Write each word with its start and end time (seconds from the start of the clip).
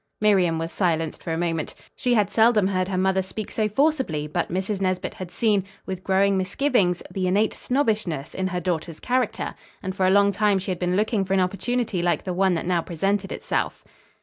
Miriam 0.19 0.57
was 0.57 0.71
silenced 0.71 1.21
for 1.21 1.31
a 1.31 1.37
moment. 1.37 1.75
She 1.95 2.15
had 2.15 2.31
seldom 2.31 2.65
heard 2.69 2.87
her 2.87 2.97
mother 2.97 3.21
speak 3.21 3.51
so 3.51 3.69
forcibly; 3.69 4.25
but 4.25 4.49
Mrs. 4.51 4.81
Nesbit 4.81 5.13
had 5.13 5.29
seen, 5.29 5.63
with 5.85 6.03
growing 6.03 6.37
misgivings, 6.39 7.03
the 7.13 7.27
innate 7.27 7.53
snobbishness 7.53 8.33
in 8.33 8.47
her 8.47 8.59
daughter's 8.59 8.99
character, 8.99 9.53
and 9.83 9.95
for 9.95 10.07
a 10.07 10.09
long 10.09 10.31
time 10.31 10.57
she 10.57 10.71
had 10.71 10.79
been 10.79 10.95
looking 10.95 11.23
for 11.23 11.35
an 11.35 11.39
opportunity 11.39 12.01
like 12.01 12.23
the 12.23 12.33
one 12.33 12.55
that 12.55 12.65
now 12.65 12.81
presented 12.81 13.31
itself. 13.31 13.83